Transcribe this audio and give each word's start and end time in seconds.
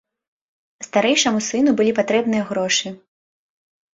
Старэйшаму 0.87 1.39
сыну 1.49 1.75
былі 1.81 1.91
патрэбныя 1.99 2.43
грошы. 2.53 2.87